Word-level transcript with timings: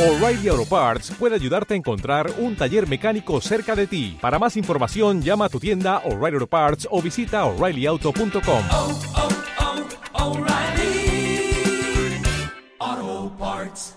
O'Reilly 0.00 0.48
Auto 0.48 0.64
Parts 0.64 1.10
puede 1.18 1.34
ayudarte 1.34 1.74
a 1.74 1.76
encontrar 1.76 2.32
un 2.38 2.56
taller 2.56 2.88
mecánico 2.88 3.38
cerca 3.42 3.76
de 3.76 3.86
ti. 3.86 4.16
Para 4.18 4.38
más 4.38 4.56
información, 4.56 5.20
llama 5.20 5.44
a 5.44 5.48
tu 5.50 5.60
tienda 5.60 5.98
O'Reilly 6.06 6.36
Auto 6.36 6.46
Parts 6.46 6.88
o 6.90 7.02
visita 7.02 7.44
oreillyauto.com. 7.44 8.64
oh, 8.72 8.98
oh, 12.94 13.32
Parts. 13.38 13.94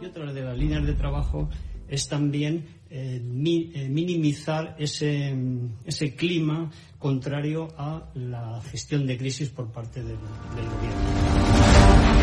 Y 0.00 0.06
otra 0.06 0.32
de 0.32 0.40
las 0.40 0.56
líneas 0.56 0.86
de 0.86 0.94
trabajo 0.94 1.50
es 1.88 2.08
también 2.08 2.75
eh, 2.90 3.20
mi- 3.24 3.70
eh, 3.74 3.88
minimizar 3.88 4.76
ese, 4.78 5.34
mm, 5.34 5.68
ese 5.86 6.14
clima 6.14 6.70
contrario 6.98 7.68
a 7.76 8.10
la 8.14 8.60
gestión 8.62 9.06
de 9.06 9.16
crisis 9.18 9.48
por 9.50 9.70
parte 9.72 10.00
del, 10.00 10.16
del 10.56 10.68
gobierno. 10.76 12.16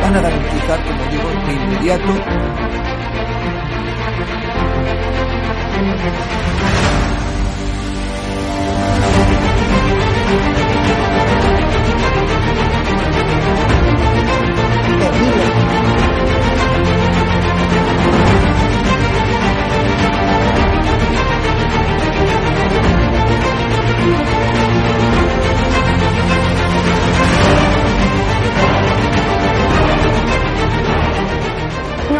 van 0.00 0.14
a 0.16 0.20
garantizar, 0.20 0.84
como 0.84 1.04
digo, 1.10 1.28
de 1.46 1.52
inmediato 1.52 2.14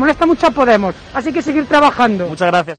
Molesta 0.00 0.26
mucho 0.26 0.46
a 0.46 0.50
Podemos, 0.50 0.94
así 1.14 1.32
que 1.32 1.42
seguir 1.42 1.66
trabajando. 1.66 2.26
Muchas 2.26 2.48
gracias. 2.48 2.78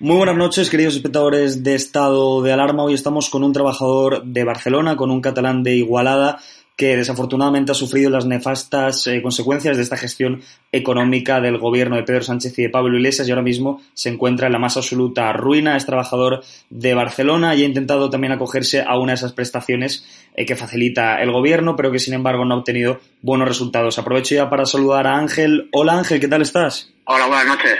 Muy 0.00 0.16
buenas 0.16 0.36
noches, 0.36 0.70
queridos 0.70 0.96
espectadores 0.96 1.62
de 1.62 1.74
Estado 1.74 2.40
de 2.40 2.52
Alarma. 2.54 2.84
Hoy 2.84 2.94
estamos 2.94 3.28
con 3.28 3.44
un 3.44 3.52
trabajador 3.52 4.24
de 4.24 4.44
Barcelona, 4.44 4.96
con 4.96 5.10
un 5.10 5.20
catalán 5.20 5.62
de 5.62 5.74
Igualada, 5.74 6.38
que 6.80 6.96
desafortunadamente 6.96 7.72
ha 7.72 7.74
sufrido 7.74 8.08
las 8.08 8.24
nefastas 8.24 9.06
eh, 9.06 9.20
consecuencias 9.20 9.76
de 9.76 9.82
esta 9.82 9.98
gestión 9.98 10.40
económica 10.72 11.38
del 11.38 11.58
gobierno 11.58 11.96
de 11.96 12.04
Pedro 12.04 12.22
Sánchez 12.22 12.58
y 12.58 12.62
de 12.62 12.68
Pablo 12.70 12.96
Iglesias 12.96 13.28
y 13.28 13.32
ahora 13.32 13.42
mismo 13.42 13.82
se 13.92 14.08
encuentra 14.08 14.46
en 14.46 14.54
la 14.54 14.58
más 14.58 14.78
absoluta 14.78 15.30
ruina. 15.34 15.76
Es 15.76 15.84
trabajador 15.84 16.42
de 16.70 16.94
Barcelona 16.94 17.54
y 17.54 17.64
ha 17.64 17.66
intentado 17.66 18.08
también 18.08 18.32
acogerse 18.32 18.80
a 18.80 18.98
una 18.98 19.12
de 19.12 19.16
esas 19.16 19.34
prestaciones 19.34 20.06
eh, 20.34 20.46
que 20.46 20.56
facilita 20.56 21.20
el 21.20 21.30
gobierno, 21.32 21.76
pero 21.76 21.92
que 21.92 21.98
sin 21.98 22.14
embargo 22.14 22.46
no 22.46 22.54
ha 22.54 22.58
obtenido 22.60 22.98
buenos 23.20 23.46
resultados. 23.46 23.98
Aprovecho 23.98 24.36
ya 24.36 24.48
para 24.48 24.64
saludar 24.64 25.06
a 25.06 25.18
Ángel. 25.18 25.68
Hola 25.72 25.98
Ángel, 25.98 26.18
¿qué 26.18 26.28
tal 26.28 26.40
estás? 26.40 26.94
Hola, 27.04 27.26
buenas 27.26 27.46
noches. 27.46 27.76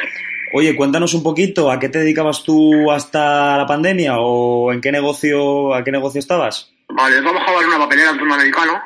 Oye, 0.52 0.76
cuéntanos 0.76 1.14
un 1.14 1.22
poquito, 1.22 1.70
¿a 1.70 1.78
qué 1.78 1.88
te 1.88 2.00
dedicabas 2.00 2.42
tú 2.42 2.90
hasta 2.90 3.56
la 3.56 3.64
pandemia 3.64 4.18
o 4.18 4.74
en 4.74 4.82
qué 4.82 4.92
negocio, 4.92 5.74
a 5.74 5.84
qué 5.84 5.90
negocio 5.90 6.18
estabas? 6.18 6.70
Vale, 7.00 7.16
yo 7.16 7.22
trabajaba 7.22 7.62
en 7.62 7.68
una 7.68 7.78
papelera 7.78 8.10
en 8.10 8.18
turno 8.18 8.34
americano 8.34 8.84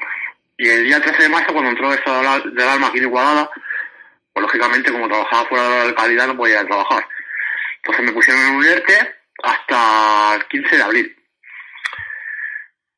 y 0.57 0.69
el 0.69 0.85
día 0.85 1.01
13 1.01 1.21
de 1.25 1.29
marzo, 1.29 1.53
cuando 1.53 1.71
entró 1.71 1.93
esto 1.93 2.13
de 2.13 2.51
del 2.53 2.69
alma 2.69 2.87
aquí 2.87 2.99
en 2.99 3.05
Igualada, 3.05 3.51
pues 4.33 4.43
lógicamente 4.43 4.93
como 4.93 5.09
trabajaba 5.09 5.49
fuera 5.49 5.65
de 5.65 5.79
la 5.79 5.85
localidad 5.87 6.27
no 6.29 6.37
podía 6.37 6.65
trabajar. 6.65 7.09
Entonces 7.79 8.05
me 8.05 8.13
pusieron 8.13 8.41
en 8.41 8.55
un 8.55 8.65
ERTE 8.65 9.17
hasta 9.43 10.37
el 10.37 10.47
15 10.47 10.77
de 10.77 10.83
abril. 10.84 11.16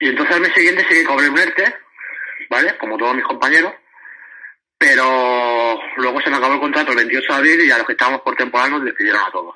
Y 0.00 0.08
entonces 0.10 0.34
al 0.34 0.42
mes 0.42 0.52
siguiente 0.52 0.86
sí 0.86 0.96
que 0.96 1.04
cobré 1.06 1.30
un 1.30 1.38
ERTE, 1.38 1.74
¿vale? 2.50 2.76
Como 2.76 2.98
todos 2.98 3.16
mis 3.16 3.24
compañeros, 3.24 3.72
pero 4.76 5.80
luego 5.96 6.20
se 6.20 6.28
me 6.28 6.36
acabó 6.36 6.52
el 6.52 6.60
contrato 6.60 6.90
el 6.90 6.98
28 6.98 7.26
de 7.26 7.38
abril 7.38 7.60
y 7.62 7.70
a 7.70 7.78
los 7.78 7.86
que 7.86 7.92
estábamos 7.94 8.20
por 8.20 8.36
temporal 8.36 8.70
nos 8.70 8.84
despidieron 8.84 9.22
a 9.22 9.30
todos. 9.30 9.54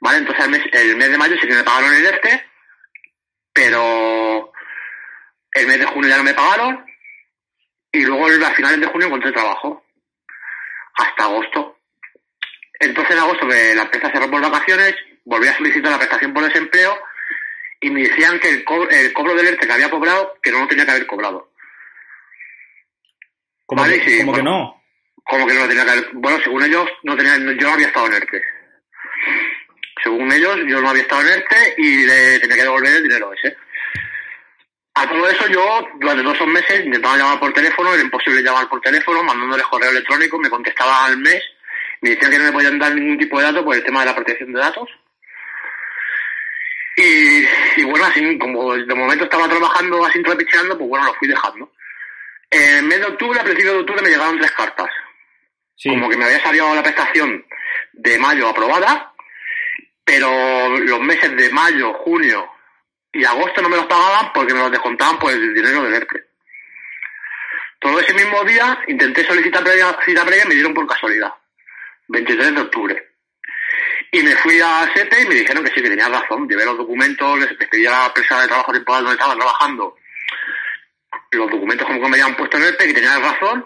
¿Vale? 0.00 0.16
Entonces 0.16 0.44
el 0.46 0.50
mes, 0.50 0.62
el 0.72 0.96
mes 0.96 1.10
de 1.10 1.18
mayo 1.18 1.36
sí 1.38 1.46
que 1.46 1.54
me 1.54 1.62
pagaron 1.62 1.92
el 1.92 2.06
ERTE, 2.06 2.54
pero 3.54 4.52
el 5.54 5.66
mes 5.66 5.78
de 5.78 5.86
junio 5.86 6.08
ya 6.10 6.16
no 6.18 6.24
me 6.24 6.34
pagaron 6.34 6.84
y 7.92 8.04
luego 8.04 8.26
a 8.26 8.50
finales 8.54 8.80
de 8.80 8.86
junio 8.86 9.06
encontré 9.06 9.32
trabajo 9.32 9.84
hasta 10.94 11.24
agosto. 11.24 11.78
Entonces 12.80 13.14
en 13.14 13.22
agosto 13.22 13.46
me- 13.46 13.74
la 13.74 13.82
empresa 13.82 14.10
cerró 14.12 14.30
por 14.30 14.40
vacaciones, 14.42 14.94
volví 15.24 15.46
a 15.46 15.56
solicitar 15.56 15.92
la 15.92 15.98
prestación 15.98 16.34
por 16.34 16.44
desempleo 16.44 16.98
y 17.80 17.90
me 17.90 18.02
decían 18.02 18.38
que 18.40 18.48
el, 18.48 18.64
co- 18.64 18.88
el 18.88 19.12
cobro 19.12 19.34
del 19.34 19.46
ERTE 19.48 19.66
que 19.66 19.72
había 19.72 19.90
cobrado, 19.90 20.38
que 20.42 20.50
no 20.50 20.60
lo 20.60 20.66
tenía 20.68 20.84
que 20.84 20.90
haber 20.90 21.06
cobrado. 21.06 21.52
¿Cómo, 23.66 23.82
Vale, 23.82 24.00
que, 24.00 24.10
sí, 24.10 24.18
cómo 24.20 24.32
que 24.34 24.42
no? 24.42 24.82
Como 25.24 25.46
que 25.46 25.54
no 25.54 25.60
lo 25.60 25.68
tenía 25.68 25.84
que 25.84 25.90
haber... 25.90 26.10
Bueno, 26.12 26.38
según 26.42 26.62
ellos, 26.64 26.88
no 27.02 27.16
tenía, 27.16 27.36
yo 27.38 27.66
no 27.68 27.72
había 27.72 27.86
estado 27.86 28.06
en 28.08 28.12
ERTE. 28.14 28.42
Según 30.02 30.18
según 30.28 30.32
ellos, 30.32 30.58
yo 30.66 30.80
no 30.80 30.90
había 30.90 31.02
estado 31.02 31.22
en 31.22 31.28
ERTE 31.28 31.74
y 31.78 32.04
le 32.04 32.40
tenía 32.40 32.56
que 32.56 32.62
devolver 32.62 32.94
el 32.96 33.02
dinero 33.04 33.32
ese. 33.32 33.56
A 34.96 35.08
todo 35.08 35.28
eso 35.28 35.48
yo, 35.48 35.88
durante 35.96 36.22
todos 36.22 36.36
esos 36.36 36.46
meses, 36.46 36.84
intentaba 36.84 37.16
llamar 37.16 37.40
por 37.40 37.52
teléfono, 37.52 37.92
era 37.92 38.02
imposible 38.02 38.42
llamar 38.42 38.68
por 38.68 38.80
teléfono, 38.80 39.24
mandándoles 39.24 39.66
correo 39.66 39.90
electrónico, 39.90 40.38
me 40.38 40.48
contestaban 40.48 41.10
al 41.10 41.18
mes, 41.18 41.42
me 42.00 42.10
decían 42.10 42.30
que 42.30 42.38
no 42.38 42.44
me 42.44 42.52
podían 42.52 42.78
dar 42.78 42.94
ningún 42.94 43.18
tipo 43.18 43.38
de 43.38 43.44
datos 43.44 43.64
por 43.64 43.74
el 43.74 43.82
tema 43.82 44.00
de 44.00 44.06
la 44.06 44.14
protección 44.14 44.52
de 44.52 44.60
datos. 44.60 44.88
Y, 46.96 47.80
y 47.80 47.84
bueno, 47.84 48.04
así 48.04 48.38
como 48.38 48.76
de 48.76 48.94
momento 48.94 49.24
estaba 49.24 49.48
trabajando 49.48 50.04
así 50.04 50.22
trapicheando, 50.22 50.78
pues 50.78 50.88
bueno, 50.88 51.06
lo 51.06 51.14
fui 51.14 51.26
dejando. 51.26 51.72
En 52.50 52.86
mes 52.86 53.00
de 53.00 53.06
octubre, 53.06 53.40
a 53.40 53.42
principios 53.42 53.74
de 53.74 53.80
octubre, 53.80 54.02
me 54.02 54.10
llegaron 54.10 54.38
tres 54.38 54.52
cartas. 54.52 54.90
Como 55.82 56.08
que 56.08 56.16
me 56.16 56.24
había 56.24 56.40
salido 56.40 56.72
la 56.72 56.84
prestación 56.84 57.44
de 57.94 58.18
mayo 58.18 58.48
aprobada, 58.48 59.12
pero 60.04 60.78
los 60.78 61.00
meses 61.00 61.36
de 61.36 61.50
mayo, 61.50 61.94
junio 61.94 62.53
y 63.14 63.24
agosto 63.24 63.62
no 63.62 63.68
me 63.68 63.76
los 63.76 63.86
pagaban 63.86 64.32
porque 64.32 64.52
me 64.52 64.60
los 64.60 64.70
descontaban 64.70 65.18
por 65.18 65.32
el 65.32 65.54
dinero 65.54 65.82
del 65.84 65.94
ERTE. 65.94 66.24
Todo 67.78 68.00
ese 68.00 68.14
mismo 68.14 68.42
día 68.44 68.82
intenté 68.88 69.24
solicitar 69.24 69.62
previa, 69.62 69.96
cita 70.04 70.24
previa 70.24 70.44
y 70.44 70.48
me 70.48 70.54
dieron 70.54 70.74
por 70.74 70.86
casualidad. 70.86 71.32
23 72.08 72.54
de 72.54 72.60
octubre. 72.60 73.08
Y 74.10 74.22
me 74.22 74.36
fui 74.36 74.60
a 74.60 74.90
SEPE 74.94 75.22
y 75.22 75.26
me 75.26 75.34
dijeron 75.34 75.64
que 75.64 75.70
sí, 75.70 75.82
que 75.82 75.90
tenía 75.90 76.08
razón. 76.08 76.48
Llevé 76.48 76.64
los 76.64 76.76
documentos, 76.76 77.38
les 77.38 77.68
pedí 77.68 77.86
a 77.86 77.90
la 77.90 78.06
empresa 78.06 78.40
de 78.40 78.48
trabajo 78.48 78.72
temporal 78.72 79.04
donde 79.04 79.14
estaba 79.14 79.36
trabajando 79.36 79.96
los 81.30 81.50
documentos 81.50 81.86
como 81.86 82.00
que 82.00 82.08
me 82.08 82.20
habían 82.20 82.36
puesto 82.36 82.56
en 82.56 82.64
ERTE, 82.64 82.86
que 82.86 82.94
tenía 82.94 83.18
razón, 83.18 83.64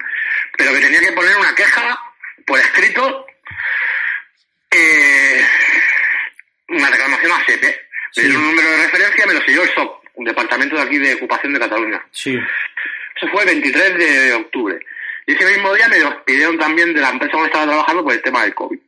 pero 0.56 0.72
que 0.72 0.80
tenía 0.80 1.00
que 1.00 1.12
poner 1.12 1.36
una 1.36 1.54
queja 1.54 1.98
por 2.46 2.58
escrito, 2.58 3.26
eh, 4.70 5.46
una 6.68 6.90
reclamación 6.90 7.32
a 7.32 7.44
SEPE. 7.44 7.87
Me 8.16 8.22
dieron 8.22 8.42
un 8.42 8.48
número 8.50 8.70
de 8.70 8.76
referencia, 8.84 9.26
me 9.26 9.34
lo 9.34 9.40
selló 9.42 9.62
el 9.62 9.70
SOC, 9.70 10.04
un 10.14 10.24
departamento 10.24 10.76
de 10.76 10.82
aquí 10.82 10.98
de 10.98 11.14
ocupación 11.14 11.52
de 11.52 11.60
Cataluña. 11.60 12.04
Sí. 12.10 12.38
Eso 13.16 13.28
fue 13.32 13.42
el 13.42 13.48
23 13.48 13.98
de 13.98 14.32
octubre. 14.34 14.78
Y 15.26 15.32
ese 15.32 15.44
mismo 15.44 15.74
día 15.74 15.88
me 15.88 15.98
lo 15.98 16.24
pidieron 16.24 16.58
también 16.58 16.94
de 16.94 17.00
la 17.00 17.10
empresa 17.10 17.32
donde 17.32 17.48
estaba 17.48 17.66
trabajando 17.66 18.02
por 18.02 18.12
el 18.14 18.22
tema 18.22 18.42
del 18.42 18.54
COVID. 18.54 18.78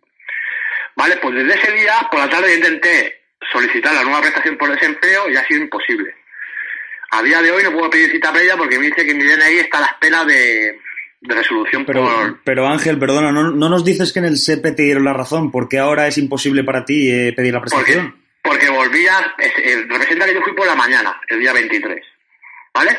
Vale, 0.96 1.16
pues 1.18 1.34
desde 1.34 1.54
ese 1.54 1.72
día, 1.72 1.94
por 2.10 2.20
la 2.20 2.28
tarde, 2.28 2.56
intenté 2.56 3.20
solicitar 3.52 3.94
la 3.94 4.04
nueva 4.04 4.20
prestación 4.20 4.56
por 4.56 4.70
desempleo 4.70 5.28
y 5.28 5.36
ha 5.36 5.46
sido 5.46 5.60
imposible. 5.60 6.14
A 7.10 7.22
día 7.22 7.42
de 7.42 7.50
hoy 7.50 7.62
no 7.64 7.72
puedo 7.72 7.90
pedir 7.90 8.10
cita 8.10 8.32
previa 8.32 8.56
porque 8.56 8.78
me 8.78 8.86
dice 8.86 9.04
que 9.04 9.14
mi 9.14 9.24
DNI 9.24 9.58
está 9.58 9.78
a 9.78 9.80
la 9.80 9.86
espera 9.88 10.24
de, 10.24 10.78
de 11.20 11.34
resolución 11.34 11.84
Pero, 11.84 12.04
por... 12.04 12.42
pero 12.44 12.68
Ángel, 12.68 12.98
perdona, 12.98 13.32
no, 13.32 13.50
no 13.50 13.68
nos 13.68 13.84
dices 13.84 14.12
que 14.12 14.20
en 14.20 14.26
el 14.26 14.36
SEPE 14.36 14.72
te 14.72 14.82
dieron 14.84 15.04
la 15.04 15.12
razón, 15.12 15.50
porque 15.50 15.78
ahora 15.78 16.06
es 16.06 16.18
imposible 16.18 16.64
para 16.64 16.84
ti 16.84 17.10
eh, 17.10 17.32
pedir 17.34 17.52
la 17.52 17.60
prestación. 17.60 18.19
Porque 18.42 18.70
volvía, 18.70 19.34
eh, 19.38 19.84
representa 19.88 20.26
que 20.26 20.34
yo 20.34 20.42
fui 20.42 20.54
por 20.54 20.66
la 20.66 20.74
mañana, 20.74 21.20
el 21.28 21.40
día 21.40 21.52
23, 21.52 22.04
¿vale? 22.72 22.98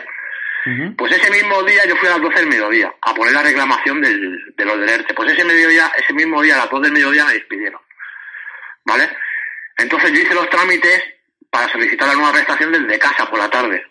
Pues 0.95 1.11
ese 1.11 1.31
mismo 1.31 1.63
día 1.63 1.85
yo 1.87 1.95
fui 1.95 2.07
a 2.07 2.11
las 2.11 2.21
12 2.21 2.35
del 2.35 2.47
mediodía 2.47 2.93
a 3.01 3.15
poner 3.15 3.33
la 3.33 3.41
reclamación 3.41 3.99
del, 3.99 4.53
de 4.55 4.65
los 4.65 4.79
del 4.79 4.89
ERTE. 4.89 5.13
Pues 5.15 5.31
ese 5.31 5.43
mediodía, 5.43 5.91
ese 5.97 6.13
mismo 6.13 6.39
día 6.41 6.53
a 6.55 6.59
las 6.59 6.69
2 6.69 6.83
del 6.83 6.91
mediodía 6.91 7.25
me 7.25 7.33
despidieron, 7.33 7.81
¿vale? 8.85 9.09
Entonces 9.77 10.11
yo 10.11 10.19
hice 10.19 10.35
los 10.35 10.49
trámites 10.49 11.03
para 11.49 11.67
solicitar 11.71 12.07
la 12.07 12.13
nueva 12.13 12.33
prestación 12.33 12.71
desde 12.71 12.99
casa 12.99 13.27
por 13.27 13.39
la 13.39 13.49
tarde, 13.49 13.83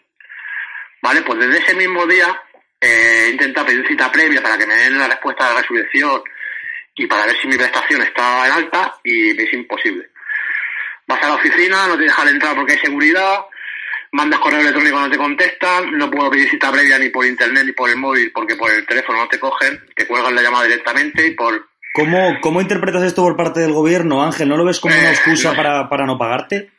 ¿vale? 1.02 1.22
Pues 1.22 1.40
desde 1.40 1.58
ese 1.58 1.74
mismo 1.74 2.06
día 2.06 2.40
eh, 2.80 3.24
he 3.26 3.30
intentado 3.30 3.66
pedir 3.66 3.86
cita 3.88 4.10
previa 4.12 4.40
para 4.40 4.56
que 4.56 4.66
me 4.66 4.76
den 4.76 4.98
la 4.98 5.08
respuesta 5.08 5.48
de 5.48 5.54
la 5.54 5.60
resurrección 5.62 6.22
y 6.94 7.06
para 7.06 7.26
ver 7.26 7.36
si 7.40 7.48
mi 7.48 7.56
prestación 7.56 8.02
está 8.02 8.46
en 8.46 8.52
alta 8.52 8.94
y 9.02 9.34
me 9.34 9.42
es 9.42 9.52
imposible. 9.52 10.09
Vas 11.10 11.22
a 11.24 11.28
la 11.28 11.34
oficina, 11.34 11.86
no 11.88 11.96
te 11.96 12.04
dejan 12.04 12.28
entrar 12.28 12.54
porque 12.54 12.74
hay 12.74 12.78
seguridad, 12.78 13.40
mandas 14.12 14.38
correo 14.38 14.60
electrónico, 14.60 15.00
no 15.00 15.10
te 15.10 15.18
contestan, 15.18 15.90
no 15.98 16.08
puedo 16.10 16.30
pedir 16.30 16.48
cita 16.48 16.70
previa 16.70 16.98
ni 16.98 17.08
por 17.08 17.26
internet 17.26 17.64
ni 17.66 17.72
por 17.72 17.90
el 17.90 17.96
móvil 17.96 18.30
porque 18.32 18.54
por 18.54 18.70
el 18.70 18.86
teléfono 18.86 19.18
no 19.18 19.28
te 19.28 19.40
cogen, 19.40 19.84
te 19.96 20.06
cuelgan 20.06 20.34
la 20.36 20.42
llamada 20.42 20.64
directamente 20.66 21.26
y 21.26 21.32
por... 21.34 21.68
¿Cómo, 21.92 22.38
¿Cómo 22.40 22.60
interpretas 22.60 23.02
esto 23.02 23.22
por 23.22 23.36
parte 23.36 23.58
del 23.58 23.72
gobierno, 23.72 24.22
Ángel? 24.24 24.48
¿No 24.48 24.56
lo 24.56 24.64
ves 24.64 24.78
como 24.78 24.94
una 24.94 25.10
Eh, 25.10 25.14
excusa 25.14 25.50
no. 25.50 25.56
para, 25.56 25.88
para 25.88 26.06
no 26.06 26.16
pagarte? 26.16 26.70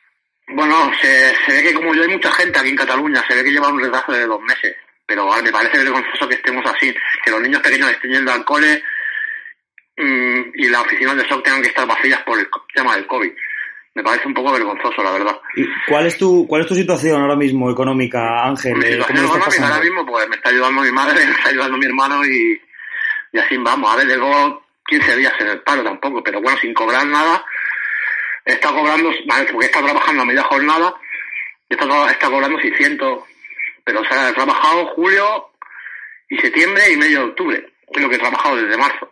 Bueno, 0.47 0.89
se, 1.01 1.33
se 1.45 1.51
ve 1.53 1.63
que 1.63 1.73
como 1.73 1.93
yo 1.93 2.03
hay 2.03 2.09
mucha 2.09 2.31
gente 2.31 2.57
aquí 2.59 2.69
en 2.69 2.75
Cataluña, 2.77 3.21
se 3.27 3.35
ve 3.35 3.43
que 3.43 3.51
lleva 3.51 3.67
un 3.69 3.81
retraso 3.81 4.11
de 4.13 4.25
dos 4.25 4.41
meses, 4.41 4.75
pero 5.05 5.25
vale, 5.27 5.43
me 5.43 5.51
parece 5.51 5.77
vergonzoso 5.77 6.27
que 6.29 6.35
estemos 6.35 6.63
así, 6.65 6.93
que 7.23 7.31
los 7.31 7.41
niños 7.41 7.61
pequeños 7.61 7.91
estén 7.91 8.11
yendo 8.11 8.31
al 8.31 8.43
cole 8.45 8.81
mm, 9.97 10.41
y 10.55 10.67
las 10.69 10.81
oficinas 10.81 11.15
de 11.17 11.27
SOC 11.27 11.43
tengan 11.43 11.61
que 11.61 11.67
estar 11.69 11.85
vacías 11.87 12.21
por 12.23 12.39
el 12.39 12.47
tema 12.73 12.95
del 12.95 13.07
COVID. 13.07 13.31
Me 13.93 14.03
parece 14.03 14.27
un 14.27 14.33
poco 14.33 14.53
vergonzoso, 14.53 15.03
la 15.03 15.11
verdad. 15.11 15.37
¿Y 15.55 15.65
¿Cuál 15.87 16.05
es 16.05 16.17
tu, 16.17 16.47
cuál 16.47 16.61
es 16.61 16.67
tu 16.67 16.75
situación 16.75 17.21
ahora 17.21 17.35
mismo 17.35 17.69
económica, 17.69 18.45
Ángel? 18.45 18.75
Mi 18.77 18.85
Eh, 18.85 18.99
¿Cómo 18.99 19.19
situación 19.19 19.25
económica 19.25 19.67
ahora 19.67 19.83
mismo, 19.83 20.05
pues 20.05 20.29
me 20.29 20.35
está 20.37 20.49
ayudando 20.49 20.81
mi 20.81 20.91
madre, 20.91 21.25
me 21.25 21.31
está 21.31 21.49
ayudando 21.49 21.77
mi 21.77 21.85
hermano 21.85 22.25
y, 22.25 22.61
y 23.33 23.39
así 23.39 23.57
vamos. 23.57 23.91
A 23.91 23.97
ver, 23.97 24.07
llevo 24.07 24.63
15 24.87 25.15
días 25.17 25.33
en 25.39 25.47
el 25.47 25.61
paro 25.61 25.83
tampoco, 25.83 26.23
pero 26.23 26.41
bueno, 26.41 26.57
sin 26.59 26.73
cobrar 26.73 27.05
nada. 27.05 27.43
Estado 28.45 28.75
cobrando, 28.75 29.11
vale, 29.27 29.45
porque 29.51 29.67
estado 29.67 29.85
trabajando 29.85 30.23
a 30.23 30.25
media 30.25 30.43
jornada, 30.43 30.95
he 31.69 31.73
estado 31.75 32.31
cobrando 32.31 32.59
600, 32.59 33.23
pero 33.83 34.01
o 34.01 34.05
sea, 34.05 34.29
he 34.29 34.33
trabajado 34.33 34.87
julio 34.87 35.51
y 36.29 36.37
septiembre 36.37 36.91
y 36.91 36.97
medio 36.97 37.19
de 37.19 37.25
octubre, 37.25 37.73
es 37.87 38.01
lo 38.01 38.09
que 38.09 38.15
he 38.15 38.19
trabajado 38.19 38.55
desde 38.55 38.77
marzo. 38.77 39.11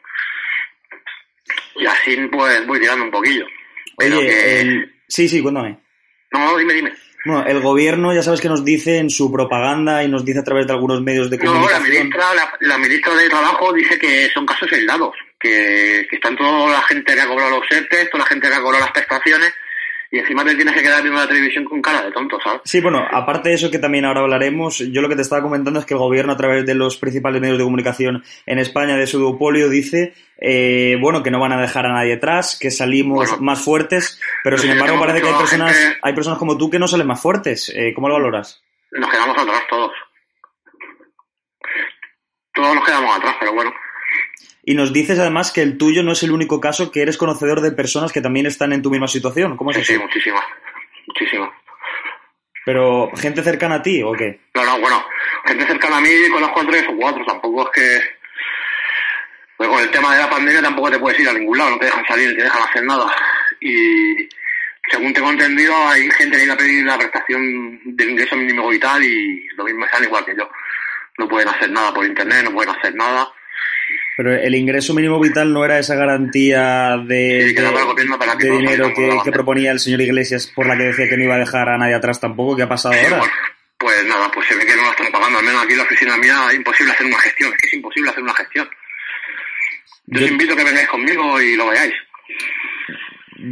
Y 1.75 1.85
así 1.85 2.17
pues 2.31 2.65
voy 2.65 2.79
tirando 2.79 3.05
un 3.05 3.11
poquillo. 3.11 3.45
Pero 3.99 4.17
Oye, 4.19 4.29
que... 4.29 4.61
el- 4.61 4.95
sí, 5.07 5.27
sí, 5.29 5.41
cuéntame. 5.41 5.77
No, 6.31 6.57
dime, 6.57 6.73
dime. 6.73 6.93
Bueno, 7.25 7.45
el 7.47 7.59
gobierno 7.59 8.13
ya 8.13 8.23
sabes 8.23 8.39
que 8.39 8.47
nos 8.47 8.63
dice 8.63 8.97
en 8.97 9.09
su 9.09 9.29
propaganda 9.31 10.03
y 10.03 10.07
nos 10.07 10.23
dice 10.23 10.39
a 10.39 10.43
través 10.43 10.65
de 10.65 10.71
algunos 10.73 11.01
medios 11.01 11.29
de 11.29 11.37
No, 11.37 11.43
la 11.43 11.51
comunicación. 11.51 11.89
ministra, 11.91 12.33
la, 12.33 12.53
la 12.61 12.77
ministra 12.77 13.13
de 13.15 13.29
Trabajo 13.29 13.73
dice 13.73 13.99
que 13.99 14.29
son 14.33 14.45
casos 14.45 14.71
aislados, 14.71 15.13
que, 15.37 16.07
que 16.09 16.15
están 16.15 16.37
toda 16.37 16.71
la 16.71 16.81
gente 16.83 17.13
que 17.13 17.19
ha 17.21 17.27
cobrado 17.27 17.59
los 17.59 17.69
ERTE, 17.69 18.05
toda 18.05 18.23
la 18.23 18.29
gente 18.29 18.47
que 18.47 18.53
ha 18.53 18.61
cobrado 18.61 18.85
las 18.85 18.93
prestaciones, 18.93 19.53
y 20.11 20.17
encima 20.19 20.43
te 20.43 20.55
tienes 20.55 20.73
que 20.73 20.81
quedar 20.81 21.01
viendo 21.03 21.19
la 21.19 21.27
televisión 21.27 21.65
con 21.65 21.81
cara 21.81 22.01
de 22.03 22.11
tonto, 22.11 22.39
¿sabes? 22.43 22.61
Sí, 22.65 22.79
bueno, 22.81 23.05
aparte 23.11 23.49
de 23.49 23.55
eso 23.55 23.69
que 23.69 23.77
también 23.79 24.05
ahora 24.05 24.21
hablaremos, 24.21 24.79
yo 24.79 25.01
lo 25.01 25.09
que 25.09 25.15
te 25.15 25.21
estaba 25.21 25.41
comentando 25.43 25.79
es 25.79 25.85
que 25.85 25.93
el 25.93 25.99
gobierno 25.99 26.33
a 26.33 26.37
través 26.37 26.65
de 26.65 26.73
los 26.73 26.97
principales 26.97 27.39
medios 27.41 27.57
de 27.59 27.63
comunicación 27.63 28.23
en 28.45 28.59
España 28.59 28.95
de 28.95 29.05
su 29.07 29.19
duopolio 29.19 29.69
dice, 29.69 30.13
eh, 30.39 30.97
bueno, 30.99 31.21
que 31.21 31.29
no 31.31 31.39
van 31.39 31.51
a 31.51 31.61
dejar 31.61 31.85
a 31.85 31.93
nadie 31.93 32.15
atrás, 32.15 32.57
que 32.59 32.71
salimos 32.71 33.39
más 33.39 33.63
fuertes, 33.63 34.19
pero 34.43 34.57
sin 34.57 34.71
embargo 34.71 34.99
parece 34.99 35.21
que 35.21 35.27
hay 35.27 35.35
personas, 35.35 35.75
gente- 35.77 35.97
hay 36.01 36.13
personas 36.13 36.39
como 36.39 36.57
tú 36.57 36.69
que 36.69 36.79
no 36.79 36.87
salen 36.87 37.05
más 37.07 37.21
fuertes. 37.21 37.71
Eh, 37.75 37.93
¿Cómo 37.93 38.07
lo 38.07 38.15
valoras? 38.15 38.63
Nos 38.91 39.09
quedamos 39.11 39.37
atrás 39.37 39.61
todos. 39.69 39.91
Todos 42.53 42.75
nos 42.75 42.83
quedamos 42.85 43.15
atrás, 43.15 43.35
pero 43.39 43.53
bueno. 43.53 43.71
Y 44.69 44.75
nos 44.75 44.93
dices 44.93 45.17
además 45.17 45.51
que 45.51 45.63
el 45.63 45.79
tuyo 45.79 46.03
no 46.03 46.11
es 46.11 46.21
el 46.21 46.29
único 46.31 46.61
caso, 46.61 46.91
que 46.91 47.01
eres 47.01 47.17
conocedor 47.17 47.59
de 47.61 47.71
personas 47.71 48.11
que 48.11 48.21
también 48.21 48.45
están 48.45 48.71
en 48.71 48.83
tu 48.83 48.91
misma 48.91 49.07
situación. 49.07 49.57
¿Cómo 49.57 49.71
es 49.71 49.77
Sí, 49.77 49.81
eso? 49.81 49.93
sí, 49.93 49.97
muchísimas. 49.99 50.43
Muchísimas. 51.07 51.49
Pero, 52.65 53.09
¿gente 53.15 53.41
cercana 53.41 53.75
a 53.77 53.81
ti 53.81 54.03
o 54.03 54.11
qué? 54.13 54.41
No, 54.53 54.63
no, 54.63 54.79
bueno, 54.79 55.03
gente 55.45 55.65
cercana 55.65 55.97
a 55.97 56.01
mí 56.01 56.09
conozco 56.31 56.61
a 56.61 56.67
tres 56.67 56.85
o 56.87 56.95
cuatro, 56.95 57.25
tampoco 57.25 57.63
es 57.63 57.69
que... 57.81 57.99
Pues 59.57 59.69
con 59.69 59.79
el 59.79 59.89
tema 59.89 60.13
de 60.13 60.21
la 60.21 60.29
pandemia 60.29 60.61
tampoco 60.61 60.91
te 60.91 60.99
puedes 60.99 61.19
ir 61.19 61.27
a 61.29 61.33
ningún 61.33 61.57
lado, 61.57 61.71
no 61.71 61.79
te 61.79 61.85
dejan 61.87 62.05
salir, 62.05 62.29
no 62.29 62.35
te 62.35 62.43
dejan 62.43 62.61
hacer 62.61 62.83
nada. 62.83 63.07
Y 63.61 64.29
según 64.91 65.13
tengo 65.13 65.31
entendido, 65.31 65.75
hay 65.87 66.11
gente 66.11 66.37
que 66.37 66.43
iba 66.43 66.53
a 66.53 66.57
pedir 66.57 66.85
la 66.85 66.97
prestación 66.99 67.79
del 67.85 68.11
ingreso 68.11 68.35
mínimo 68.35 68.69
vital 68.69 69.03
y 69.03 69.47
lo 69.57 69.63
mismo 69.63 69.85
están 69.85 70.03
igual 70.03 70.23
que 70.25 70.35
yo. 70.37 70.47
No 71.17 71.27
pueden 71.27 71.49
hacer 71.49 71.71
nada 71.71 71.91
por 71.91 72.05
internet, 72.05 72.43
no 72.43 72.51
pueden 72.51 72.75
hacer 72.75 72.93
nada. 72.93 73.33
Pero 74.17 74.33
el 74.33 74.53
ingreso 74.53 74.93
mínimo 74.93 75.19
vital 75.19 75.53
no 75.53 75.63
era 75.63 75.79
esa 75.79 75.95
garantía 75.95 76.97
de, 76.97 77.47
Sí, 77.47 77.55
que 77.55 77.63
para 78.17 78.35
dinero 78.35 78.91
que, 78.93 79.31
proponía 79.31 79.71
el 79.71 79.79
señor 79.79 80.01
Iglesias 80.01 80.51
por 80.53 80.67
la 80.67 80.75
que 80.75 80.83
decía 80.83 81.07
que 81.07 81.15
no 81.15 81.23
iba 81.23 81.35
a 81.35 81.39
dejar 81.39 81.69
a 81.69 81.77
nadie 81.77 81.95
atrás 81.95 82.19
tampoco. 82.19 82.55
¿Qué 82.55 82.63
ha 82.63 82.67
pasado 82.67 82.95
ahora? 82.95 83.23
Pues 83.77 84.05
nada, 84.05 84.29
pues 84.33 84.45
se 84.47 84.55
ve 84.55 84.65
que 84.65 84.75
no 84.75 84.81
la 84.83 84.89
están 84.89 85.09
pagando. 85.09 85.39
Al 85.39 85.45
menos 85.45 85.63
aquí 85.63 85.71
en 85.71 85.77
la 85.77 85.83
oficina 85.85 86.17
mía 86.17 86.35
es 86.49 86.55
imposible 86.55 86.91
hacer 86.91 87.07
una 87.07 87.19
gestión. 87.19 87.51
Es 87.53 87.57
que 87.57 87.67
es 87.67 87.73
imposible 87.73 88.09
hacer 88.09 88.23
una 88.23 88.33
gestión. 88.33 88.69
Yo, 90.07 90.25
os 90.25 90.31
invito 90.31 90.53
a 90.53 90.57
que 90.57 90.63
vengáis 90.65 90.87
conmigo 90.89 91.41
y 91.41 91.55
lo 91.55 91.67
veáis. 91.67 91.93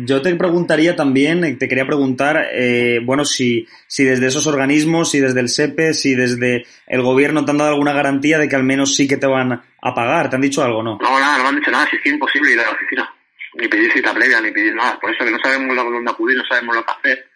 Yo 0.06 0.22
te 0.22 0.36
preguntaría 0.36 0.98
también, 0.98 1.58
te 1.58 1.68
quería 1.70 1.86
preguntar, 1.86 2.50
eh, 2.52 3.00
bueno, 3.06 3.24
si, 3.24 3.68
si 3.88 4.04
desde 4.04 4.28
esos 4.28 4.46
organismos, 4.48 5.12
si 5.12 5.22
desde 5.22 5.40
el 5.40 5.48
SEPE, 5.48 5.94
si 5.94 6.14
desde 6.14 6.66
el 6.88 7.02
gobierno 7.02 7.46
te 7.46 7.52
han 7.52 7.58
dado 7.58 7.72
alguna 7.72 7.94
garantía 7.94 8.38
de 8.38 8.50
que 8.50 8.58
al 8.58 8.66
menos 8.66 8.96
sí 8.96 9.08
que 9.08 9.16
te 9.16 9.28
van 9.28 9.62
a 9.90 9.96
pagar. 9.96 10.30
¿Te 10.30 10.36
han 10.36 10.42
dicho 10.42 10.64
algo, 10.64 10.84
no? 10.84 10.98
No, 11.02 11.20
nada, 11.20 11.38
no 11.38 11.44
me 11.44 11.50
han 11.50 11.56
dicho 11.58 11.72
nada. 11.72 11.88
Si 11.90 11.96
es 11.96 12.02
que 12.02 12.10
es 12.10 12.14
imposible 12.14 12.54
ir 12.54 12.60
a 12.60 12.64
la 12.64 12.72
oficina. 12.72 13.14
Ni 13.56 13.68
pedir 13.68 13.92
cita 13.92 14.14
previa, 14.14 14.42
ni 14.42 14.52
pedir 14.52 14.76
nada. 14.76 15.00
Por 15.00 15.14
eso 15.14 15.26
que 15.26 15.32
no 15.32 15.40
sabemos 15.40 15.76
dónde 15.76 16.12
acudir, 16.12 16.38
no 16.38 16.46
sabemos 16.46 16.76
lo 16.76 16.86
que 16.86 16.92
hacer. 16.92 17.30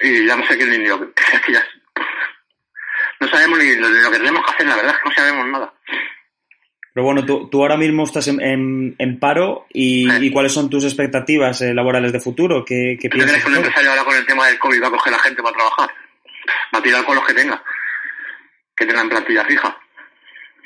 Y 0.00 0.26
ya 0.26 0.36
no 0.36 0.46
sé 0.46 0.56
qué 0.56 0.66
ni 0.66 0.86
lo 0.86 1.00
que... 1.00 1.06
Es 1.32 1.40
que 1.40 1.52
ya... 1.52 1.66
No 3.20 3.28
sabemos 3.28 3.58
ni 3.58 3.74
lo, 3.76 3.88
lo 3.88 4.10
que 4.10 4.18
tenemos 4.18 4.44
que 4.44 4.50
hacer, 4.52 4.66
la 4.66 4.76
verdad 4.76 4.94
es 4.94 4.98
que 5.02 5.08
no 5.08 5.14
sabemos 5.14 5.46
nada. 5.48 5.74
Pero 6.98 7.04
bueno, 7.04 7.24
tú, 7.24 7.48
tú 7.48 7.62
ahora 7.62 7.76
mismo 7.76 8.04
estás 8.04 8.26
en, 8.28 8.40
en, 8.40 8.96
en 8.98 9.20
paro 9.20 9.66
y, 9.70 10.10
y, 10.24 10.32
¿cuáles 10.32 10.52
son 10.52 10.68
tus 10.68 10.84
expectativas 10.84 11.60
eh, 11.62 11.72
laborales 11.72 12.12
de 12.12 12.18
futuro? 12.18 12.64
¿Qué, 12.64 12.96
qué 13.00 13.08
¿Tú 13.08 13.16
piensas? 13.16 13.40
que 13.40 13.50
un 13.50 13.56
empresario 13.56 13.90
ahora 13.90 14.04
con 14.04 14.16
el 14.16 14.26
tema 14.26 14.46
del 14.48 14.58
COVID 14.58 14.82
va 14.82 14.88
a 14.88 14.90
coger 14.90 15.12
la 15.12 15.18
gente 15.20 15.40
para 15.40 15.56
trabajar? 15.56 15.90
Va 16.74 16.78
a 16.78 16.82
tirar 16.82 17.04
con 17.04 17.14
los 17.14 17.24
que 17.24 17.34
tenga. 17.34 17.62
Que 18.74 18.86
tengan 18.86 19.08
plantilla 19.08 19.44
fija. 19.44 19.76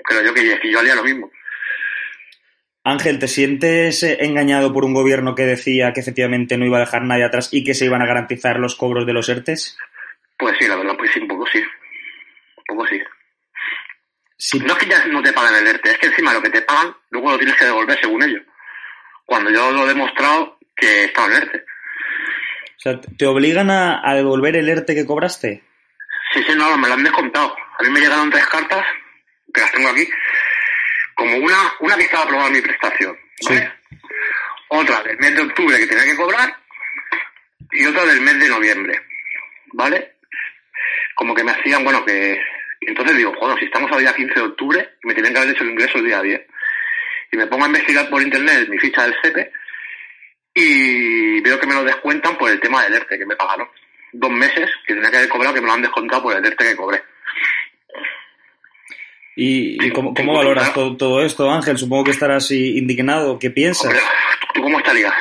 Creo 0.05 0.23
yo 0.23 0.35
que, 0.35 0.59
que 0.61 0.73
yo 0.73 0.79
haría 0.79 0.95
lo 0.95 1.05
mismo. 1.05 1.31
Ángel, 2.85 3.21
¿te 3.21 3.29
sientes 3.29 4.03
eh, 4.03 4.19
engañado 4.21 4.73
por 4.73 4.85
un 4.85 4.93
gobierno 4.93 5.35
que 5.35 5.47
decía 5.47 5.93
que 5.93 6.01
efectivamente 6.01 6.57
no 6.57 6.67
iba 6.67 6.79
a 6.79 6.81
dejar 6.81 7.03
nadie 7.03 7.25
atrás 7.25 7.49
y 7.53 7.63
que 7.63 7.75
se 7.75 7.85
iban 7.85 8.03
a 8.03 8.07
garantizar 8.07 8.59
los 8.59 8.75
cobros 8.75 9.07
de 9.07 9.13
los 9.13 9.29
ERTES? 9.29 9.79
Pues 10.37 10.57
sí, 10.59 10.67
la 10.67 10.77
verdad, 10.77 10.97
pues 10.97 11.13
sí, 11.13 11.21
un 11.21 11.29
poco 11.29 11.47
sí. 11.47 11.59
Un 11.59 12.65
poco 12.67 12.87
sí. 12.89 13.01
Sí. 14.37 14.59
No 14.59 14.73
es 14.73 14.79
que 14.81 14.91
ya 14.91 15.07
no 15.07 15.23
te 15.23 15.33
paguen 15.33 15.55
el 15.55 15.69
ERTE, 15.69 15.93
es 15.93 15.99
que 15.99 16.07
encima 16.09 16.35
lo 16.35 16.43
que 16.43 16.51
te 16.51 16.63
pagan, 16.63 16.93
luego 17.11 17.31
lo 17.31 17.39
tienes 17.39 17.57
que 17.57 17.67
devolver 17.67 17.99
según 18.01 18.25
ellos. 18.25 18.43
Cuando 19.25 19.51
yo 19.51 19.71
lo 19.71 19.85
he 19.85 19.89
demostrado 19.89 20.59
que 20.75 21.05
estaba 21.05 21.29
en 21.29 21.43
ERTE. 21.43 21.59
O 21.59 22.81
sea, 22.83 23.01
¿te 23.01 23.27
obligan 23.27 23.71
a, 23.71 24.01
a 24.03 24.15
devolver 24.17 24.57
el 24.57 24.69
ERTE 24.69 24.97
que 24.97 25.07
cobraste? 25.07 25.63
Sí, 26.35 26.43
sí, 26.43 26.53
no, 26.57 26.77
me 26.77 26.89
lo 26.89 26.95
han 26.95 27.05
descontado. 27.05 27.55
A 27.79 27.83
mí 27.85 27.91
me 27.91 28.01
llegaron 28.01 28.31
tres 28.31 28.47
cartas, 28.49 28.85
que 29.53 29.61
las 29.61 29.73
tengo 29.73 29.89
aquí, 29.89 30.09
como 31.15 31.37
una, 31.37 31.57
una 31.81 31.97
que 31.97 32.05
estaba 32.05 32.25
aprobada 32.25 32.51
mi 32.51 32.61
prestación, 32.61 33.19
¿vale? 33.49 33.73
Otra 34.69 35.03
del 35.03 35.19
mes 35.19 35.35
de 35.35 35.43
octubre 35.43 35.79
que 35.79 35.87
tenía 35.87 36.05
que 36.05 36.17
cobrar 36.17 36.57
y 37.73 37.87
otra 37.87 38.05
del 38.07 38.21
mes 38.21 38.39
de 38.39 38.49
noviembre, 38.49 39.01
¿vale? 39.73 40.13
Como 41.15 41.35
que 41.35 41.45
me 41.45 41.53
hacían, 41.53 41.85
bueno, 41.85 42.05
que... 42.05 42.41
entonces 42.81 43.17
digo, 43.17 43.35
joder, 43.39 43.59
si 43.59 43.67
estamos 43.67 43.93
a 43.93 43.99
día 43.99 44.15
15 44.15 44.35
de 44.35 44.47
octubre, 44.47 44.91
me 45.03 45.15
tienen 45.15 45.33
que 45.33 45.39
haber 45.39 45.51
hecho 45.55 45.65
el 45.65 45.71
ingreso 45.71 45.99
el 45.99 46.07
día 46.07 46.23
10. 46.23 46.41
Y 47.33 47.37
me 47.37 47.47
pongo 47.47 47.65
a 47.65 47.69
investigar 47.69 48.09
por 48.11 48.23
internet 48.23 48.69
mi 48.69 48.79
ficha 48.79 49.03
del 49.05 49.15
SEPE 49.23 49.53
y 50.55 51.41
veo 51.41 51.59
que 51.59 51.67
me 51.67 51.75
lo 51.75 51.85
descuentan 51.85 52.37
por 52.37 52.51
el 52.51 52.61
tema 52.61 52.83
del 52.83 52.95
ERTE 52.95 53.19
que 53.19 53.27
me 53.27 53.37
pagaron. 53.37 53.69
Dos 54.13 54.31
meses 54.31 54.71
que 54.87 54.95
tenía 54.95 55.11
que 55.11 55.17
haber 55.17 55.29
cobrado 55.29 55.55
que 55.55 55.61
me 55.61 55.67
lo 55.67 55.73
han 55.73 55.83
descontado 55.83 56.23
por 56.23 56.37
el 56.37 56.45
ERTE 56.45 56.65
que 56.65 56.77
cobré. 56.77 57.03
¿Y, 59.35 59.85
y 59.85 59.91
cómo, 59.91 60.13
cómo 60.15 60.35
valoras 60.35 60.75
todo, 60.75 60.97
todo, 60.97 61.23
esto, 61.23 61.51
Ángel? 61.51 61.79
Supongo 61.79 62.05
que 62.05 62.11
estarás 62.11 62.51
indignado. 62.51 63.39
¿Qué 63.39 63.51
piensas? 63.51 63.87
Hombre, 63.87 64.01
¿Tú 64.55 64.63
cómo 64.63 64.79
estarías? 64.79 65.13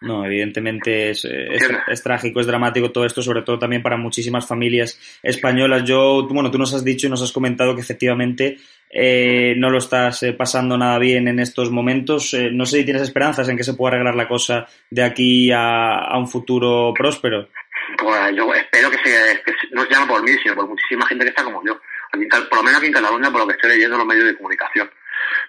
No, 0.00 0.26
evidentemente 0.26 1.10
es, 1.10 1.24
es, 1.24 1.62
es, 1.86 2.02
trágico, 2.02 2.40
es 2.40 2.46
dramático 2.48 2.90
todo 2.90 3.04
esto, 3.04 3.22
sobre 3.22 3.42
todo 3.42 3.60
también 3.60 3.82
para 3.82 3.96
muchísimas 3.96 4.48
familias 4.48 4.98
españolas. 5.22 5.84
Yo, 5.84 6.26
bueno, 6.28 6.50
tú 6.50 6.58
nos 6.58 6.74
has 6.74 6.82
dicho 6.82 7.06
y 7.06 7.10
nos 7.10 7.22
has 7.22 7.30
comentado 7.30 7.76
que 7.76 7.82
efectivamente 7.82 8.58
eh, 8.90 9.54
no 9.56 9.70
lo 9.70 9.78
estás 9.78 10.24
eh, 10.24 10.32
pasando 10.32 10.76
nada 10.76 10.98
bien 10.98 11.28
en 11.28 11.38
estos 11.38 11.70
momentos. 11.70 12.34
Eh, 12.34 12.50
no 12.52 12.66
sé 12.66 12.78
si 12.78 12.84
tienes 12.84 13.02
esperanzas 13.02 13.48
en 13.48 13.56
que 13.56 13.62
se 13.62 13.74
pueda 13.74 13.94
arreglar 13.94 14.16
la 14.16 14.26
cosa 14.26 14.66
de 14.90 15.04
aquí 15.04 15.52
a, 15.52 15.98
a 15.98 16.18
un 16.18 16.26
futuro 16.26 16.92
próspero. 16.92 17.48
Pues 17.96 18.36
yo 18.36 18.52
espero 18.54 18.90
que, 18.90 18.98
se, 18.98 19.42
que 19.44 19.52
no 19.70 19.84
se 19.84 19.90
llame 19.90 20.06
por 20.08 20.22
mí, 20.24 20.32
sino 20.42 20.56
por 20.56 20.68
muchísima 20.68 21.06
gente 21.06 21.24
que 21.24 21.30
está 21.30 21.44
como 21.44 21.64
yo. 21.64 21.78
Por 22.12 22.56
lo 22.58 22.62
menos 22.62 22.78
aquí 22.78 22.86
en 22.86 22.92
Cataluña, 22.92 23.30
por 23.30 23.40
lo 23.40 23.46
que 23.46 23.54
estoy 23.54 23.70
leyendo 23.70 23.94
en 23.94 23.98
los 24.00 24.06
medios 24.06 24.26
de 24.26 24.36
comunicación. 24.36 24.90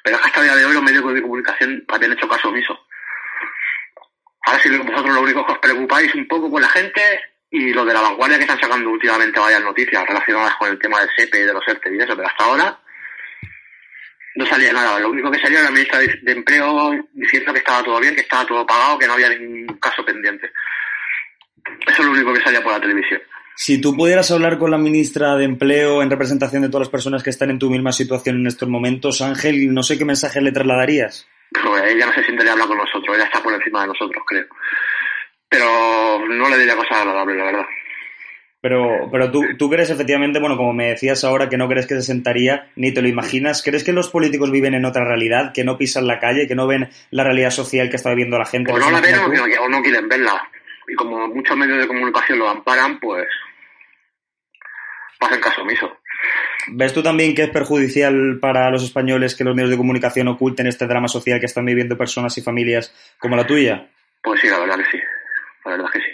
Pero 0.04 0.16
es 0.16 0.22
que 0.22 0.28
hasta 0.28 0.40
el 0.40 0.46
día 0.48 0.56
de 0.56 0.66
hoy 0.66 0.74
los 0.74 0.84
medios 0.84 1.14
de 1.14 1.22
comunicación 1.22 1.86
habían 1.88 2.14
hecho 2.14 2.28
caso 2.28 2.50
omiso. 2.50 2.88
Ahora 4.46 4.60
sí 4.60 4.70
vosotros 4.78 5.14
lo 5.14 5.22
único 5.22 5.46
que 5.46 5.52
os 5.54 5.60
preocupáis 5.60 6.14
un 6.16 6.28
poco 6.28 6.52
con 6.52 6.62
la 6.62 6.70
gente 6.70 7.02
y 7.50 7.72
lo 7.72 7.86
de 7.86 7.94
la 7.94 8.02
vanguardia 8.02 8.38
que 8.38 8.44
están 8.44 8.60
sacando 8.60 8.90
últimamente 8.90 9.40
varias 9.40 9.62
noticias 9.62 10.06
relacionadas 10.06 10.56
con 10.56 10.70
el 10.70 10.80
tema 10.80 11.00
del 11.00 11.10
SEPE 11.16 11.40
y 11.40 11.44
de 11.44 11.54
los 11.54 11.68
ERTE 11.68 11.96
y 11.96 12.00
eso, 12.00 12.16
pero 12.16 12.28
hasta 12.28 12.44
ahora 12.46 12.80
no 14.36 14.46
salía 14.46 14.74
nada. 14.74 15.00
Lo 15.00 15.10
único 15.10 15.30
que 15.32 15.40
salía 15.40 15.60
era 15.60 15.70
la 15.70 15.72
ministra 15.72 16.00
de 16.00 16.32
Empleo 16.32 16.92
diciendo 17.14 17.54
que 17.54 17.60
estaba 17.60 17.84
todo 17.84 18.00
bien, 18.00 18.16
que 18.16 18.22
estaba 18.22 18.46
todo 18.46 18.66
pagado, 18.66 18.98
que 18.98 19.08
no 19.08 19.14
había 19.14 19.30
ningún 19.30 19.78
caso 19.78 20.04
pendiente. 20.04 20.52
Eso 21.88 22.02
es 22.02 22.06
lo 22.06 22.12
único 22.12 22.34
que 22.34 22.42
salía 22.42 22.64
por 22.64 22.74
la 22.74 22.82
televisión. 22.82 23.22
Si 23.56 23.80
tú 23.80 23.96
pudieras 23.96 24.32
hablar 24.32 24.58
con 24.58 24.72
la 24.72 24.78
ministra 24.78 25.36
de 25.36 25.46
Empleo 25.46 26.02
en 26.02 26.10
representación 26.10 26.64
de 26.64 26.70
todas 26.70 26.88
las 26.88 26.92
personas 26.92 27.24
que 27.24 27.30
están 27.30 27.50
en 27.52 27.60
tu 27.60 27.70
misma 27.70 27.92
situación 27.92 28.38
en 28.38 28.48
estos 28.48 28.68
momentos, 28.68 29.22
Ángel, 29.22 29.74
no 29.74 29.84
sé 29.84 29.98
qué 29.98 30.06
mensaje 30.06 30.42
le 30.42 30.52
trasladarías. 30.52 31.28
Pues 31.52 31.84
ella 31.84 32.08
no 32.08 32.14
se 32.14 32.50
a 32.50 32.52
hablar 32.52 32.68
con 32.68 32.78
nosotros, 32.78 33.16
ella 33.16 33.26
está 33.26 33.42
por 33.44 33.54
encima 33.54 33.82
de 33.82 33.88
nosotros, 33.88 34.24
creo. 34.26 34.46
Pero 35.48 36.28
no 36.28 36.50
le 36.50 36.58
diría 36.58 36.76
cosas 36.76 36.98
agradables, 36.98 37.38
la 37.38 37.44
verdad. 37.46 37.66
Pero, 38.60 39.10
pero 39.12 39.30
tú, 39.30 39.44
tú 39.58 39.70
crees 39.70 39.90
efectivamente, 39.90 40.40
bueno, 40.40 40.56
como 40.56 40.74
me 40.74 40.88
decías 40.88 41.24
ahora, 41.26 41.50
que 41.50 41.58
no 41.58 41.68
crees 41.68 41.86
que 41.86 41.96
se 41.96 42.02
sentaría, 42.02 42.72
ni 42.78 42.94
te 42.94 43.02
lo 43.02 43.10
imaginas. 43.10 43.62
¿Crees 43.62 43.84
que 43.84 43.92
los 43.92 44.10
políticos 44.10 44.52
viven 44.52 44.74
en 44.74 44.86
otra 44.86 45.04
realidad, 45.04 45.52
que 45.54 45.66
no 45.66 45.78
pisan 45.78 46.08
la 46.08 46.20
calle, 46.20 46.48
que 46.48 46.56
no 46.56 46.66
ven 46.66 46.90
la 47.12 47.26
realidad 47.26 47.52
social 47.52 47.90
que 47.90 47.98
está 47.98 48.10
viviendo 48.10 48.40
la 48.40 48.46
gente? 48.46 48.72
Pues 48.72 48.84
no 48.84 48.90
la 48.90 49.02
ven 49.02 49.16
o 49.16 49.70
no 49.70 49.82
quieren 49.82 50.08
verla. 50.08 50.50
Y 50.88 50.96
como 50.96 51.28
muchos 51.28 51.56
medios 51.58 51.80
de 51.80 51.88
comunicación 51.88 52.40
lo 52.40 52.50
amparan, 52.50 53.00
pues 53.00 53.28
hacen 55.20 55.42
caso 55.42 55.62
omiso. 55.62 55.98
¿Ves 56.68 56.94
tú 56.94 57.04
también 57.04 57.36
que 57.36 57.44
es 57.44 57.50
perjudicial 57.50 58.40
para 58.40 58.70
los 58.70 58.84
españoles 58.84 59.36
que 59.36 59.44
los 59.44 59.56
medios 59.56 59.72
de 59.72 59.78
comunicación 59.78 60.28
oculten 60.30 60.68
este 60.68 60.88
drama 60.88 61.08
social 61.08 61.40
que 61.40 61.46
están 61.46 61.66
viviendo 61.66 61.98
personas 61.98 62.38
y 62.38 62.42
familias 62.42 62.94
como 63.20 63.36
la 63.36 63.46
tuya? 63.46 63.90
Pues 64.22 64.40
sí, 64.40 64.48
la 64.48 64.60
verdad 64.60 64.78
que 64.78 64.98
sí. 64.98 65.04
La 65.66 65.72
verdad 65.72 65.90
que 65.92 66.00
sí. 66.00 66.06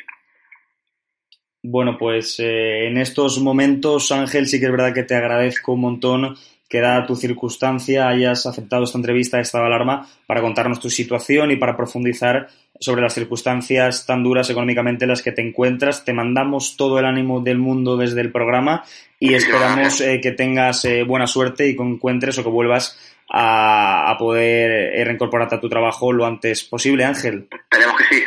Bueno, 1.62 1.98
pues 1.98 2.40
eh, 2.40 2.88
en 2.88 2.98
estos 2.98 3.40
momentos, 3.40 4.12
Ángel, 4.12 4.48
sí 4.48 4.60
que 4.60 4.68
es 4.68 4.72
verdad 4.72 4.94
que 4.94 5.04
te 5.04 5.16
agradezco 5.16 5.74
un 5.74 5.82
montón 5.82 6.36
que 6.70 6.80
dada 6.80 7.08
tu 7.08 7.16
circunstancia 7.16 8.08
hayas 8.08 8.46
aceptado 8.46 8.84
esta 8.84 9.00
entrevista 9.00 9.38
de 9.38 9.50
alarma 9.54 10.08
para 10.28 10.42
contarnos 10.42 10.80
tu 10.80 10.90
situación 10.90 11.50
y 11.50 11.56
para 11.56 11.76
profundizar 11.76 12.48
sobre 12.80 13.02
las 13.02 13.16
circunstancias 13.16 14.06
tan 14.06 14.24
duras 14.24 14.50
económicamente 14.52 15.06
en 15.06 15.10
las 15.10 15.24
que 15.24 15.32
te 15.32 15.42
encuentras. 15.42 16.06
Te 16.06 16.14
mandamos 16.14 16.78
todo 16.78 17.00
el 17.00 17.06
ánimo 17.06 17.42
del 17.42 17.58
mundo 17.58 17.98
desde 17.98 18.22
el 18.22 18.32
programa 18.32 18.84
y 19.20 19.34
esperamos 19.34 20.00
eh, 20.00 20.22
que 20.22 20.32
tengas 20.32 20.86
eh, 20.86 21.04
buena 21.04 21.26
suerte 21.26 21.68
y 21.68 21.76
que 21.76 21.82
encuentres 21.82 22.38
o 22.38 22.44
que 22.44 22.50
vuelvas 22.50 23.18
a, 23.32 24.12
a 24.12 24.18
poder 24.18 24.94
eh, 24.94 25.04
reincorporarte 25.04 25.56
a 25.56 25.60
tu 25.60 25.70
trabajo 25.70 26.14
lo 26.14 26.26
antes 26.26 26.64
posible, 26.64 27.04
Ángel. 27.04 27.48
Esperemos 27.52 27.98
que 27.98 28.16
sí. 28.16 28.24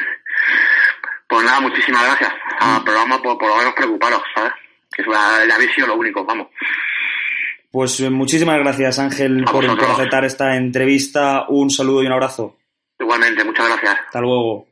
Pues 1.28 1.44
nada, 1.44 1.60
muchísimas 1.60 2.04
gracias 2.04 2.32
al 2.58 2.82
programa 2.82 3.22
por, 3.22 3.38
por 3.38 3.48
lo 3.48 3.56
menos 3.56 3.72
preocuparos, 3.74 4.20
¿sabes? 4.34 4.52
Que 4.94 5.02
ya 5.04 5.54
habéis 5.54 5.72
sido 5.74 5.86
lo 5.86 5.94
único, 5.96 6.24
vamos. 6.24 6.48
Pues 7.72 8.00
muchísimas 8.10 8.58
gracias, 8.58 8.98
Ángel, 8.98 9.44
por, 9.50 9.66
por, 9.66 9.90
aceptar 9.90 10.26
esta 10.26 10.56
entrevista. 10.56 11.46
Un 11.48 11.70
saludo 11.70 12.02
y 12.02 12.06
un 12.06 12.12
abrazo. 12.12 12.58
Igualmente, 13.00 13.42
muchas 13.44 13.66
gracias. 13.66 13.96
Hasta 14.06 14.20
luego. 14.20 14.71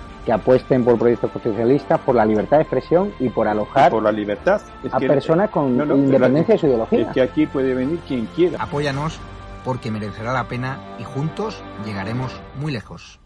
que 0.25 0.31
apuesten 0.31 0.83
por 0.83 0.97
proyectos 0.97 1.31
constitucionalistas, 1.31 1.99
por 2.01 2.15
la 2.15 2.25
libertad 2.25 2.57
de 2.57 2.63
expresión 2.63 3.13
y 3.19 3.29
por 3.29 3.47
alojar 3.47 3.91
por 3.91 4.03
la 4.03 4.11
libertad. 4.11 4.61
a 4.91 4.99
personas 4.99 5.49
con 5.49 5.75
no, 5.75 5.85
no, 5.85 5.95
independencia 5.95 6.55
de 6.55 6.59
su 6.59 6.67
ideología. 6.67 7.01
Es 7.01 7.07
que 7.07 7.21
aquí 7.21 7.45
puede 7.47 7.73
venir 7.73 7.99
quien 8.07 8.27
quiera. 8.27 8.61
Apóyanos 8.61 9.19
porque 9.65 9.91
merecerá 9.91 10.33
la 10.33 10.45
pena 10.45 10.79
y 10.99 11.03
juntos 11.03 11.61
llegaremos 11.85 12.39
muy 12.59 12.71
lejos. 12.71 13.19